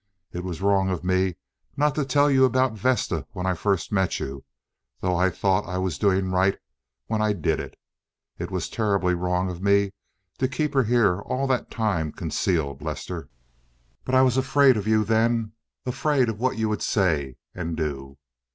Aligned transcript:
It 0.31 0.43
was 0.43 0.63
wrong 0.63 0.89
of 0.89 1.03
me 1.03 1.35
not 1.77 1.93
to 1.93 2.03
tell 2.03 2.31
you 2.31 2.43
about 2.43 2.73
Vesta 2.73 3.27
when 3.33 3.45
I 3.45 3.53
first 3.53 3.91
met 3.91 4.19
you, 4.19 4.43
though 4.99 5.15
I 5.15 5.29
thought 5.29 5.69
I 5.69 5.77
was 5.77 5.99
doing 5.99 6.31
right 6.31 6.57
when 7.05 7.21
I 7.21 7.33
did 7.33 7.59
it. 7.59 7.77
It 8.39 8.49
was 8.49 8.67
terribly 8.67 9.13
wrong 9.13 9.47
of 9.51 9.61
me 9.61 9.91
to 10.39 10.47
keep 10.47 10.73
her 10.73 10.85
here 10.85 11.19
all 11.19 11.45
that 11.45 11.69
time 11.69 12.11
concealed, 12.11 12.81
Lester, 12.81 13.29
but 14.03 14.15
I 14.15 14.23
was 14.23 14.37
afraid 14.37 14.75
of 14.75 14.87
you 14.87 15.03
then—afraid 15.03 16.29
of 16.29 16.39
what 16.39 16.57
you 16.57 16.67
would 16.67 16.81
say 16.81 17.35
and 17.53 17.77
do. 17.77 18.17